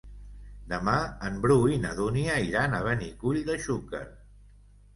Demà 0.71 0.95
en 1.27 1.37
Bru 1.43 1.57
i 1.75 1.77
na 1.85 1.93
Dúnia 2.01 2.39
iran 2.47 2.75
a 2.77 2.81
Benicull 2.89 3.45
de 3.53 3.61
Xúquer. 3.69 4.05